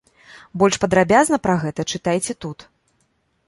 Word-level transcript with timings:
Больш 0.61 0.79
падрабязна 0.85 1.39
пра 1.45 1.55
гэта 1.67 1.81
чытайце 1.97 2.33
тут. 2.47 2.59